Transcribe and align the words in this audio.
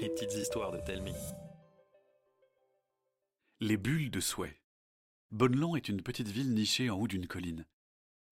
Les 0.00 0.08
petites 0.08 0.34
histoires 0.34 0.72
de 0.72 0.78
Telmi. 0.78 1.14
Les 3.60 3.76
bulles 3.76 4.10
de 4.10 4.18
souhait. 4.18 4.60
Bonneland 5.30 5.76
est 5.76 5.88
une 5.88 6.02
petite 6.02 6.28
ville 6.28 6.54
nichée 6.54 6.90
en 6.90 6.98
haut 6.98 7.06
d'une 7.06 7.26
colline. 7.26 7.66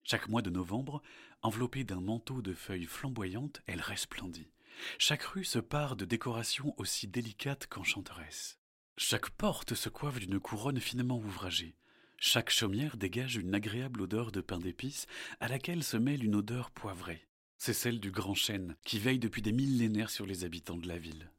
Chaque 0.02 0.28
mois 0.28 0.42
de 0.42 0.50
novembre, 0.50 1.00
enveloppée 1.42 1.84
d'un 1.84 2.00
manteau 2.00 2.42
de 2.42 2.54
feuilles 2.54 2.86
flamboyantes, 2.86 3.62
elle 3.66 3.80
resplendit. 3.80 4.50
Chaque 4.98 5.22
rue 5.22 5.44
se 5.44 5.58
pare 5.58 5.94
de 5.94 6.04
décorations 6.04 6.74
aussi 6.78 7.06
délicates 7.06 7.66
qu'enchanteresses. 7.68 8.58
Chaque 8.96 9.30
porte 9.30 9.74
se 9.74 9.88
coiffe 9.88 10.18
d'une 10.18 10.40
couronne 10.40 10.80
finement 10.80 11.18
ouvragée. 11.18 11.76
Chaque 12.18 12.50
chaumière 12.50 12.96
dégage 12.96 13.36
une 13.36 13.54
agréable 13.54 14.02
odeur 14.02 14.32
de 14.32 14.40
pain 14.40 14.58
d'épices 14.58 15.06
à 15.40 15.48
laquelle 15.48 15.84
se 15.84 15.96
mêle 15.96 16.24
une 16.24 16.34
odeur 16.34 16.70
poivrée. 16.70 17.26
C'est 17.58 17.72
celle 17.72 18.00
du 18.00 18.10
grand 18.10 18.34
chêne 18.34 18.76
qui 18.84 18.98
veille 18.98 19.18
depuis 19.18 19.42
des 19.42 19.52
millénaires 19.52 20.10
sur 20.10 20.26
les 20.26 20.44
habitants 20.44 20.76
de 20.76 20.88
la 20.88 20.98
ville. 20.98 21.30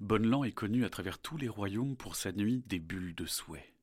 Bonneland 0.00 0.44
est 0.44 0.52
connu 0.52 0.84
à 0.84 0.90
travers 0.90 1.18
tous 1.18 1.36
les 1.36 1.48
royaumes 1.48 1.96
pour 1.96 2.16
sa 2.16 2.32
nuit 2.32 2.62
des 2.66 2.78
bulles 2.78 3.14
de 3.14 3.26
souhait. 3.26 3.74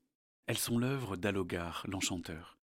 Elles 0.46 0.58
sont 0.58 0.78
l'œuvre 0.78 1.16
d'Alogar, 1.16 1.84
l'enchanteur. 1.88 2.58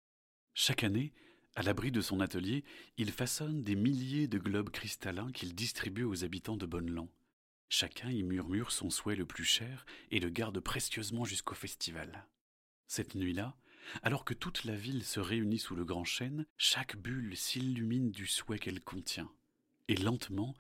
Chaque 0.54 0.84
année, 0.84 1.14
à 1.56 1.64
l'abri 1.64 1.92
de 1.92 2.02
son 2.02 2.20
atelier, 2.20 2.64
il 2.98 3.12
façonne 3.12 3.64
des 3.64 3.76
milliers 3.76 4.28
de 4.28 4.38
globes 4.38 4.70
cristallins 4.70 5.32
qu'il 5.32 5.54
distribue 5.54 6.04
aux 6.04 6.24
habitants 6.24 6.58
de 6.58 6.66
Bonneland. 6.66 7.10
Chacun 7.70 8.10
y 8.10 8.24
murmure 8.24 8.72
son 8.72 8.90
souhait 8.90 9.16
le 9.16 9.26
plus 9.26 9.46
cher 9.46 9.86
et 10.12 10.20
le 10.20 10.30
garde 10.30 10.60
précieusement 10.60 11.26
jusqu'au 11.26 11.56
festival. 11.56 12.28
Cette 12.88 13.16
nuit-là, 13.16 13.56
alors 14.04 14.26
que 14.26 14.34
toute 14.34 14.64
la 14.64 14.76
ville 14.76 15.04
se 15.04 15.20
réunit 15.20 15.60
sous 15.60 15.76
le 15.76 15.86
grand 15.86 16.06
chêne, 16.06 16.46
chaque 16.58 16.98
bulle 16.98 17.36
s'illumine 17.36 18.12
du 18.12 18.28
souhait 18.28 18.60
qu'elle 18.60 18.82
contient. 18.82 19.32
Et 19.88 19.96
lentement, 19.96 20.56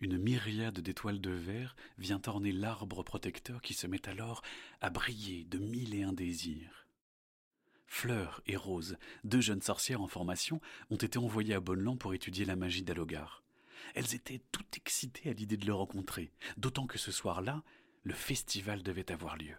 une 0.00 0.18
myriade 0.18 0.80
d'étoiles 0.80 1.20
de 1.20 1.30
verre 1.30 1.74
vient 1.96 2.20
orner 2.26 2.52
l'arbre 2.52 3.02
protecteur 3.02 3.62
qui 3.62 3.74
se 3.74 3.86
met 3.86 4.08
alors 4.08 4.42
à 4.80 4.90
briller 4.90 5.44
de 5.44 5.58
mille 5.58 5.94
et 5.94 6.02
un 6.02 6.12
désirs. 6.12 6.86
Fleur 7.86 8.42
et 8.46 8.56
Rose, 8.56 8.98
deux 9.24 9.40
jeunes 9.40 9.62
sorcières 9.62 10.02
en 10.02 10.08
formation, 10.08 10.60
ont 10.90 10.96
été 10.96 11.18
envoyées 11.18 11.54
à 11.54 11.60
Bonneland 11.60 11.96
pour 11.96 12.14
étudier 12.14 12.44
la 12.44 12.56
magie 12.56 12.82
d'Alogar. 12.82 13.42
Elles 13.94 14.14
étaient 14.14 14.42
toutes 14.52 14.76
excitées 14.76 15.30
à 15.30 15.32
l'idée 15.32 15.56
de 15.56 15.66
le 15.66 15.72
rencontrer, 15.72 16.32
d'autant 16.56 16.86
que 16.86 16.98
ce 16.98 17.12
soir-là, 17.12 17.62
le 18.02 18.14
festival 18.14 18.82
devait 18.82 19.12
avoir 19.12 19.36
lieu. 19.36 19.56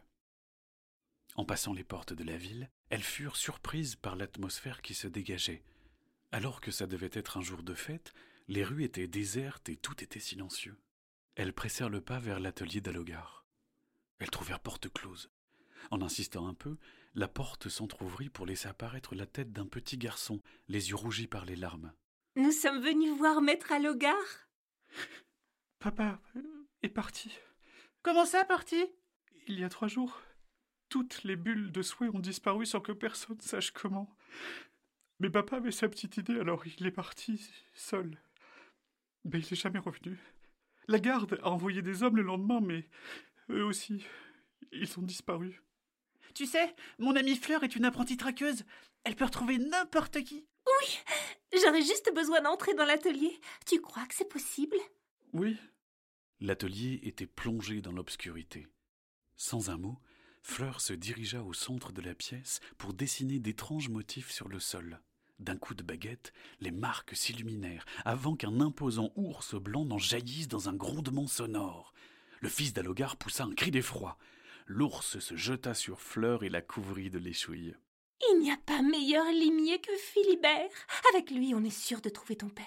En 1.35 1.45
passant 1.45 1.73
les 1.73 1.83
portes 1.83 2.13
de 2.13 2.23
la 2.23 2.37
ville, 2.37 2.69
elles 2.89 3.03
furent 3.03 3.35
surprises 3.35 3.95
par 3.95 4.15
l'atmosphère 4.15 4.81
qui 4.81 4.93
se 4.93 5.07
dégageait. 5.07 5.63
Alors 6.31 6.61
que 6.61 6.71
ça 6.71 6.87
devait 6.87 7.09
être 7.13 7.37
un 7.37 7.41
jour 7.41 7.63
de 7.63 7.73
fête, 7.73 8.13
les 8.47 8.63
rues 8.63 8.83
étaient 8.83 9.07
désertes 9.07 9.69
et 9.69 9.75
tout 9.75 10.03
était 10.03 10.19
silencieux. 10.19 10.77
Elles 11.35 11.53
pressèrent 11.53 11.89
le 11.89 12.01
pas 12.01 12.19
vers 12.19 12.39
l'atelier 12.39 12.81
d'Alogar. 12.81 13.45
Elles 14.19 14.29
trouvèrent 14.29 14.59
porte 14.59 14.89
close. 14.89 15.29
En 15.91 16.01
insistant 16.01 16.47
un 16.47 16.53
peu, 16.53 16.77
la 17.13 17.27
porte 17.27 17.69
s'entr'ouvrit 17.69 18.29
pour 18.29 18.45
laisser 18.45 18.67
apparaître 18.67 19.15
la 19.15 19.25
tête 19.25 19.51
d'un 19.51 19.67
petit 19.67 19.97
garçon, 19.97 20.41
les 20.67 20.89
yeux 20.89 20.95
rougis 20.95 21.27
par 21.27 21.45
les 21.45 21.55
larmes. 21.55 21.93
Nous 22.35 22.51
sommes 22.51 22.81
venus 22.81 23.15
voir 23.17 23.41
Maître 23.41 23.71
Alogar 23.71 24.15
Papa 25.79 26.19
est 26.81 26.89
parti. 26.89 27.31
Comment 28.01 28.25
ça, 28.25 28.45
parti? 28.45 28.85
Il 29.47 29.59
y 29.59 29.63
a 29.63 29.69
trois 29.69 29.87
jours. 29.87 30.21
Toutes 30.97 31.25
les 31.25 31.35
bulles 31.35 31.71
de 31.71 31.83
souhait 31.83 32.09
ont 32.11 32.19
disparu 32.19 32.65
sans 32.65 32.79
que 32.81 32.91
personne 32.91 33.39
sache 33.39 33.69
comment. 33.69 34.09
Mais 35.19 35.29
papa 35.29 35.57
avait 35.57 35.69
sa 35.69 35.87
petite 35.87 36.17
idée, 36.17 36.39
alors 36.39 36.65
il 36.65 36.87
est 36.87 36.91
parti 36.91 37.47
seul. 37.75 38.19
Mais 39.23 39.37
il 39.37 39.45
n'est 39.51 39.57
jamais 39.57 39.77
revenu. 39.77 40.17
La 40.87 40.97
garde 40.97 41.39
a 41.43 41.49
envoyé 41.49 41.83
des 41.83 42.01
hommes 42.01 42.15
le 42.15 42.23
lendemain, 42.23 42.61
mais 42.61 42.89
eux 43.51 43.63
aussi, 43.63 44.07
ils 44.71 44.97
ont 44.97 45.03
disparu. 45.03 45.61
Tu 46.33 46.47
sais, 46.47 46.75
mon 46.97 47.15
amie 47.15 47.35
Fleur 47.35 47.63
est 47.63 47.75
une 47.75 47.85
apprentie 47.85 48.17
traqueuse. 48.17 48.65
Elle 49.03 49.15
peut 49.15 49.25
retrouver 49.25 49.59
n'importe 49.59 50.23
qui. 50.23 50.47
Oui, 50.65 50.97
j'aurais 51.63 51.83
juste 51.83 52.11
besoin 52.15 52.41
d'entrer 52.41 52.73
dans 52.73 52.85
l'atelier. 52.85 53.39
Tu 53.67 53.79
crois 53.81 54.07
que 54.07 54.15
c'est 54.15 54.27
possible? 54.27 54.77
Oui. 55.31 55.57
L'atelier 56.39 57.01
était 57.03 57.27
plongé 57.27 57.81
dans 57.81 57.91
l'obscurité. 57.91 58.65
Sans 59.35 59.69
un 59.69 59.77
mot, 59.77 60.01
Fleur 60.47 60.81
se 60.81 60.93
dirigea 60.93 61.43
au 61.43 61.53
centre 61.53 61.91
de 61.91 62.01
la 62.01 62.15
pièce 62.15 62.61
pour 62.77 62.93
dessiner 62.93 63.37
d'étranges 63.37 63.89
motifs 63.89 64.31
sur 64.31 64.47
le 64.47 64.59
sol. 64.59 65.01
D'un 65.39 65.57
coup 65.57 65.75
de 65.75 65.83
baguette, 65.83 66.33
les 66.61 66.71
marques 66.71 67.15
s'illuminèrent, 67.15 67.85
avant 68.05 68.35
qu'un 68.35 68.61
imposant 68.61 69.11
ours 69.17 69.53
blanc 69.55 69.85
n'en 69.85 69.99
jaillisse 69.99 70.47
dans 70.47 70.69
un 70.69 70.73
grondement 70.73 71.27
sonore. 71.27 71.93
Le 72.39 72.49
fils 72.49 72.73
d'Alogar 72.73 73.17
poussa 73.17 73.43
un 73.43 73.53
cri 73.53 73.69
d'effroi. 73.69 74.17
L'ours 74.65 75.19
se 75.19 75.35
jeta 75.35 75.75
sur 75.75 76.01
Fleur 76.01 76.43
et 76.43 76.49
la 76.49 76.61
couvrit 76.61 77.11
de 77.11 77.19
l'échouille. 77.19 77.75
Il 78.31 78.39
n'y 78.39 78.49
a 78.49 78.57
pas 78.57 78.81
meilleur 78.81 79.25
limier 79.25 79.79
que 79.79 79.95
Philibert. 79.97 80.71
Avec 81.13 81.29
lui, 81.29 81.53
on 81.53 81.63
est 81.63 81.69
sûr 81.69 82.01
de 82.01 82.09
trouver 82.09 82.37
ton 82.37 82.49
père. 82.49 82.65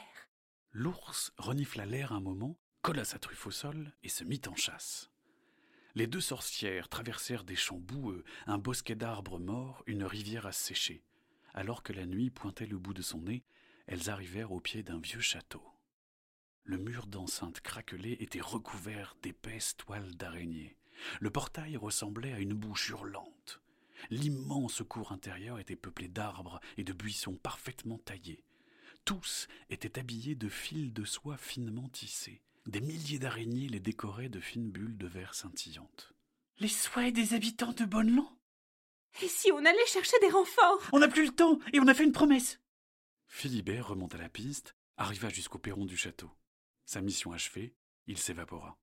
L'ours 0.70 1.32
renifla 1.38 1.86
l'air 1.86 2.12
un 2.12 2.20
moment, 2.20 2.56
colla 2.82 3.04
sa 3.04 3.18
truffe 3.18 3.46
au 3.46 3.50
sol 3.50 3.96
et 4.04 4.10
se 4.10 4.22
mit 4.22 4.42
en 4.46 4.54
chasse. 4.54 5.10
Les 5.94 6.06
deux 6.06 6.20
sorcières 6.20 6.88
traversèrent 6.88 7.44
des 7.44 7.56
champs 7.56 7.78
boueux, 7.78 8.24
un 8.46 8.58
bosquet 8.58 8.94
d'arbres 8.94 9.40
morts, 9.40 9.82
une 9.86 10.04
rivière 10.04 10.46
à 10.46 10.52
sécher. 10.52 11.02
Alors 11.52 11.82
que 11.82 11.92
la 11.92 12.06
nuit 12.06 12.30
pointait 12.30 12.66
le 12.66 12.78
bout 12.78 12.94
de 12.94 13.02
son 13.02 13.22
nez, 13.22 13.44
elles 13.86 14.08
arrivèrent 14.08 14.52
au 14.52 14.60
pied 14.60 14.82
d'un 14.82 15.00
vieux 15.00 15.20
château. 15.20 15.64
Le 16.62 16.78
mur 16.78 17.06
d'enceinte 17.06 17.60
craquelé 17.60 18.16
était 18.20 18.40
recouvert 18.40 19.16
d'épaisses 19.22 19.76
toiles 19.76 20.14
d'araignée. 20.14 20.76
Le 21.20 21.30
portail 21.30 21.76
ressemblait 21.76 22.32
à 22.32 22.38
une 22.38 22.54
bouche 22.54 22.90
hurlante. 22.90 23.60
L'immense 24.10 24.82
cour 24.88 25.12
intérieure 25.12 25.58
était 25.58 25.76
peuplée 25.76 26.08
d'arbres 26.08 26.60
et 26.76 26.84
de 26.84 26.92
buissons 26.92 27.34
parfaitement 27.34 27.98
taillés. 27.98 28.44
Tous 29.04 29.48
étaient 29.70 29.98
habillés 29.98 30.36
de 30.36 30.48
fils 30.48 30.92
de 30.92 31.04
soie 31.04 31.36
finement 31.36 31.88
tissés. 31.88 32.42
Des 32.66 32.80
milliers 32.80 33.18
d'araignées 33.18 33.68
les 33.68 33.80
décoraient 33.80 34.28
de 34.28 34.40
fines 34.40 34.70
bulles 34.70 34.98
de 34.98 35.06
verre 35.06 35.34
scintillantes. 35.34 36.12
Les 36.58 36.68
souhaits 36.68 37.14
des 37.14 37.34
habitants 37.34 37.72
de 37.72 37.84
Bonneland 37.84 38.30
Et 39.22 39.28
si 39.28 39.50
on 39.52 39.64
allait 39.64 39.86
chercher 39.86 40.18
des 40.20 40.28
renforts? 40.28 40.88
On 40.92 40.98
n'a 40.98 41.08
plus 41.08 41.26
le 41.26 41.32
temps 41.32 41.58
et 41.72 41.80
on 41.80 41.88
a 41.88 41.94
fait 41.94 42.04
une 42.04 42.12
promesse. 42.12 42.60
Philibert 43.26 43.88
remonta 43.88 44.18
la 44.18 44.28
piste, 44.28 44.76
arriva 44.96 45.30
jusqu'au 45.30 45.58
perron 45.58 45.86
du 45.86 45.96
château. 45.96 46.30
Sa 46.84 47.00
mission 47.00 47.32
achevée, 47.32 47.74
il 48.06 48.18
s'évapora. 48.18 48.78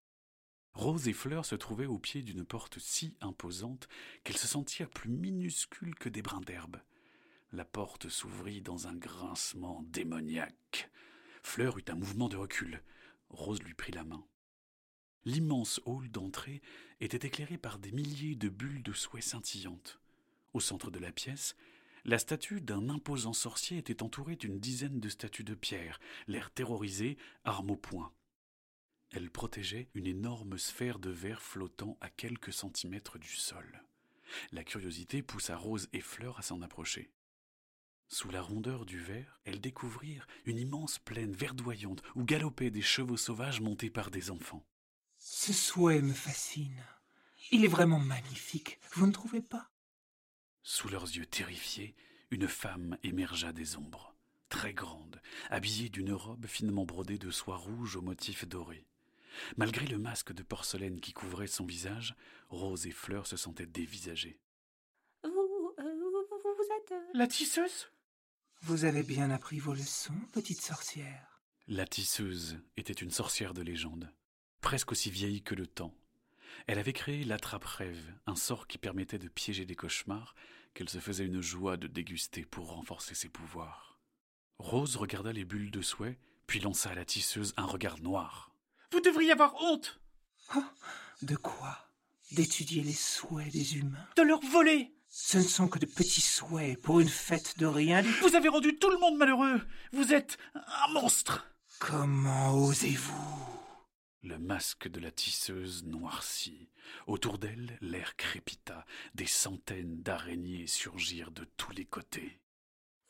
Rose 0.74 1.08
et 1.08 1.14
Fleur 1.14 1.46
se 1.46 1.56
trouvaient 1.56 1.86
au 1.86 2.00
pied 2.00 2.22
d'une 2.22 2.46
porte 2.46 2.80
si 2.80 3.16
imposante 3.22 3.88
qu'elles 4.24 4.38
se 4.38 4.48
sentirent 4.48 4.90
plus 4.90 5.10
minuscules 5.10 5.96
que 5.96 6.10
des 6.10 6.22
brins 6.22 6.42
d'herbe. 6.42 6.78
La 7.52 7.66
porte 7.66 8.10
s'ouvrit 8.10 8.62
dans 8.62 8.88
un 8.88 8.96
grincement 8.96 9.84
démoniaque. 9.88 10.90
Fleur 11.44 11.78
eut 11.78 11.86
un 11.90 11.96
mouvement 11.96 12.30
de 12.30 12.38
recul. 12.38 12.82
Rose 13.30 13.62
lui 13.64 13.74
prit 13.74 13.92
la 13.92 14.04
main. 14.04 14.26
L'immense 15.26 15.82
hall 15.86 16.10
d'entrée 16.10 16.62
était 17.02 17.28
éclairé 17.28 17.58
par 17.58 17.80
des 17.80 17.92
milliers 17.92 18.36
de 18.36 18.50
bulles 18.50 18.84
de 18.84 18.94
soie 18.94 19.22
scintillantes. 19.22 20.00
Au 20.54 20.60
centre 20.60 20.90
de 20.90 21.00
la 21.00 21.12
pièce, 21.12 21.56
la 22.06 22.20
statue 22.20 22.62
d'un 22.62 22.90
imposant 22.90 23.34
sorcier 23.34 23.78
était 23.78 24.02
entourée 24.02 24.38
d'une 24.38 24.60
dizaine 24.60 25.02
de 25.02 25.10
statues 25.10 25.44
de 25.44 25.56
pierre, 25.56 26.00
l'air 26.28 26.52
terrorisé, 26.52 27.18
armes 27.44 27.72
au 27.72 27.76
poing. 27.76 28.14
Elle 29.12 29.30
protégeait 29.30 29.90
une 29.94 30.08
énorme 30.08 30.58
sphère 30.58 31.00
de 31.00 31.10
verre 31.10 31.42
flottant 31.42 31.98
à 32.00 32.10
quelques 32.10 32.54
centimètres 32.54 33.18
du 33.18 33.28
sol. 33.28 33.84
La 34.52 34.64
curiosité 34.64 35.22
poussa 35.22 35.58
Rose 35.58 35.90
et 35.94 36.02
Fleur 36.02 36.40
à 36.40 36.42
s'en 36.42 36.62
approcher. 36.62 37.12
Sous 38.10 38.30
la 38.30 38.42
rondeur 38.42 38.86
du 38.86 39.00
verre, 39.00 39.40
elles 39.44 39.60
découvrirent 39.60 40.28
une 40.46 40.58
immense 40.58 40.98
plaine 41.00 41.34
verdoyante 41.34 42.02
où 42.16 42.24
galopaient 42.24 42.72
des 42.72 42.82
chevaux 42.82 43.18
sauvages 43.18 43.60
montés 43.62 43.90
par 43.90 44.12
des 44.12 44.32
enfants. 44.32 44.66
Ce 45.18 45.52
souhait 45.52 46.02
me 46.02 46.14
fascine. 46.14 46.84
Il 47.52 47.66
est 47.66 47.70
vraiment 47.70 48.00
magnifique, 48.00 48.80
vous 48.94 49.08
ne 49.08 49.12
trouvez 49.12 49.42
pas? 49.42 49.70
Sous 50.64 50.90
leurs 50.90 51.06
yeux 51.06 51.26
terrifiés, 51.26 51.96
une 52.32 52.48
femme 52.48 52.98
émergea 53.04 53.54
des 53.54 53.78
ombres, 53.78 54.16
très 54.50 54.74
grande, 54.74 55.22
habillée 55.50 55.90
d'une 55.90 56.14
robe 56.14 56.46
finement 56.46 56.86
brodée 56.86 57.18
de 57.18 57.32
soie 57.32 57.58
rouge 57.58 57.96
aux 57.96 58.02
motifs 58.02 58.46
dorés. 58.48 58.86
Malgré 59.56 59.86
le 59.86 59.98
masque 59.98 60.34
de 60.34 60.44
porcelaine 60.44 61.00
qui 61.00 61.14
couvrait 61.14 61.48
son 61.48 61.66
visage, 61.66 62.16
Rose 62.50 62.88
et 62.88 62.92
Fleur 62.92 63.28
se 63.28 63.38
sentaient 63.38 63.66
dévisagées. 63.68 64.40
Vous, 65.24 65.74
euh, 65.80 65.84
vous, 65.84 66.56
vous 66.56 66.74
êtes... 66.78 66.92
euh, 66.92 67.02
La 67.14 67.28
tisseuse? 67.28 67.88
Vous 68.62 68.86
avez 68.86 69.04
bien 69.04 69.30
appris 69.32 69.60
vos 69.60 69.74
leçons, 69.74 70.20
petite 70.34 70.62
sorcière. 70.62 71.42
La 71.68 71.86
tisseuse 71.86 72.60
était 72.76 72.94
une 72.94 73.12
sorcière 73.12 73.54
de 73.54 73.62
légende, 73.62 74.12
presque 74.62 74.92
aussi 74.92 75.10
vieille 75.10 75.42
que 75.42 75.56
le 75.56 75.68
temps. 75.68 75.94
Elle 76.66 76.80
avait 76.80 76.94
créé 76.94 77.24
l'attrape-rêve, 77.24 78.14
un 78.26 78.36
sort 78.36 78.68
qui 78.68 78.78
permettait 78.78 79.20
de 79.20 79.28
piéger 79.28 79.66
des 79.66 79.76
cauchemars 79.76 80.34
qu'elle 80.74 80.90
se 80.90 81.00
faisait 81.00 81.26
une 81.26 81.42
joie 81.42 81.78
de 81.78 81.88
déguster 81.88 82.46
pour 82.46 82.72
renforcer 82.74 83.16
ses 83.16 83.30
pouvoirs. 83.30 84.00
Rose 84.60 84.96
regarda 84.96 85.32
les 85.32 85.46
bulles 85.46 85.72
de 85.72 85.82
souhait, 85.82 86.20
puis 86.46 86.60
lança 86.60 86.90
à 86.90 86.96
la 86.96 87.06
tisseuse 87.06 87.54
un 87.58 87.66
regard 87.66 88.00
noir. 88.00 88.52
Vous 88.92 89.02
devriez 89.02 89.32
avoir 89.32 89.56
honte 89.62 90.00
De 91.22 91.36
quoi? 91.36 91.90
D'étudier 92.32 92.84
les 92.84 92.94
souhaits 92.94 93.52
des 93.52 93.78
humains? 93.78 94.08
De 94.16 94.24
leur 94.24 94.42
voler. 94.42 94.97
Ce 95.10 95.38
ne 95.38 95.44
sont 95.44 95.68
que 95.68 95.80
de 95.80 95.86
petits 95.86 96.22
souhaits 96.22 96.82
pour 96.82 97.00
une 97.00 97.10
fête 97.10 97.58
de 97.58 97.66
rien. 97.66 98.02
Vous 98.22 98.36
avez 98.36 98.50
rendu 98.50 98.78
tout 98.78 98.90
le 98.90 99.00
monde 99.00 99.18
malheureux. 99.18 99.62
Vous 99.94 100.14
êtes 100.14 100.38
un 100.54 100.94
monstre. 100.94 101.48
Comment 101.80 102.54
osez-vous? 102.56 103.58
Le 104.24 104.38
masque 104.40 104.88
de 104.88 105.00
la 105.00 105.12
tisseuse 105.12 105.86
noircit. 105.86 106.70
Autour 107.06 107.38
d'elle, 107.38 107.78
l'air 107.82 108.16
crépita. 108.16 108.86
Des 109.16 109.26
centaines 109.26 110.02
d'araignées 110.02 110.68
surgirent 110.68 111.32
de 111.32 111.46
tous 111.56 111.72
les 111.72 111.86
côtés. 111.86 112.40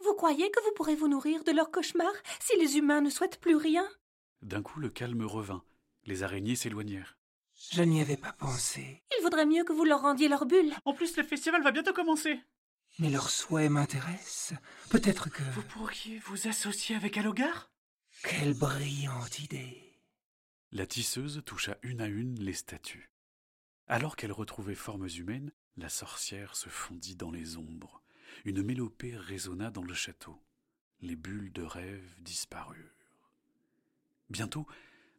Vous 0.04 0.14
croyez 0.14 0.52
que 0.52 0.64
vous 0.64 0.74
pourrez 0.76 0.96
vous 0.96 1.08
nourrir 1.08 1.44
de 1.44 1.52
leurs 1.52 1.72
cauchemars 1.72 2.14
si 2.40 2.58
les 2.60 2.78
humains 2.78 3.02
ne 3.02 3.10
souhaitent 3.10 3.40
plus 3.42 3.56
rien? 3.56 3.88
D'un 4.44 4.62
coup, 4.62 4.80
le 4.80 4.90
calme 4.90 5.24
revint. 5.24 5.64
Les 6.06 6.24
araignées 6.24 6.56
s'éloignèrent. 6.56 7.17
Je 7.72 7.84
n'y 7.84 8.02
avais 8.02 8.18
pas 8.18 8.34
pensé. 8.34 9.04
Il 9.18 9.24
vaudrait 9.24 9.46
mieux 9.46 9.64
que 9.64 9.74
vous 9.74 9.84
leur 9.84 10.02
rendiez 10.02 10.28
leur 10.28 10.46
bulle. 10.46 10.74
En 10.86 10.94
plus, 10.94 11.18
le 11.18 11.24
festival 11.24 11.64
va 11.64 11.72
bientôt 11.72 11.94
commencer. 11.94 12.40
Mais 13.00 13.10
leurs 13.10 13.30
souhaits 13.30 13.70
m'intéressent. 13.70 14.58
Peut-être 14.90 15.30
que... 15.30 15.44
Vous 15.54 15.64
pourriez 15.64 16.20
vous 16.20 16.48
associer 16.48 16.96
avec 16.96 17.18
Alogar 17.18 17.70
Quelle 18.24 18.54
brillante 18.54 19.40
idée. 19.40 20.02
La 20.72 20.88
tisseuse 20.88 21.44
toucha 21.46 21.78
une 21.84 22.02
à 22.02 22.08
une 22.08 22.40
les 22.40 22.54
statues. 22.54 23.12
Alors 23.88 24.16
qu'elle 24.16 24.32
retrouvait 24.32 24.76
formes 24.76 25.08
humaines, 25.16 25.52
la 25.78 25.90
sorcière 25.90 26.56
se 26.56 26.70
fondit 26.70 27.16
dans 27.16 27.32
les 27.32 27.58
ombres. 27.58 28.02
Une 28.46 28.64
mélopée 28.64 29.16
résonna 29.16 29.72
dans 29.72 29.84
le 29.84 29.94
château. 29.94 30.42
Les 31.02 31.16
bulles 31.16 31.54
de 31.54 31.62
rêve 31.62 32.16
disparurent. 32.20 32.96
Bientôt, 34.30 34.68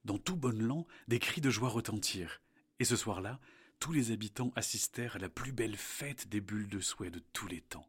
dans 0.08 0.18
tout 0.18 0.36
Bonneland, 0.36 0.86
des 1.06 1.18
cris 1.18 1.42
de 1.42 1.50
joie 1.50 1.68
retentirent. 1.68 2.40
Et 2.80 2.84
ce 2.84 2.96
soir-là, 2.96 3.38
tous 3.78 3.92
les 3.92 4.10
habitants 4.10 4.52
assistèrent 4.56 5.16
à 5.16 5.18
la 5.18 5.28
plus 5.28 5.52
belle 5.52 5.76
fête 5.76 6.28
des 6.28 6.40
bulles 6.40 6.68
de 6.68 6.80
souhait 6.80 7.10
de 7.10 7.20
tous 7.34 7.46
les 7.46 7.60
temps. 7.60 7.86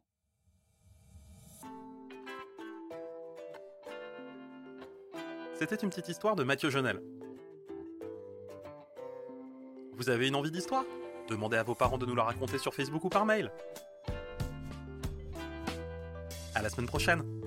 C'était 5.58 5.76
une 5.76 5.88
petite 5.88 6.08
histoire 6.08 6.36
de 6.36 6.44
Mathieu 6.44 6.68
Jonel. 6.68 7.02
Vous 9.94 10.10
avez 10.10 10.28
une 10.28 10.36
envie 10.36 10.50
d'histoire? 10.50 10.84
Demandez 11.28 11.56
à 11.56 11.62
vos 11.62 11.74
parents 11.74 11.98
de 11.98 12.04
nous 12.04 12.14
la 12.14 12.24
raconter 12.24 12.58
sur 12.58 12.74
Facebook 12.74 13.04
ou 13.04 13.08
par 13.08 13.24
mail. 13.24 13.50
À 16.54 16.60
la 16.60 16.68
semaine 16.68 16.86
prochaine 16.86 17.39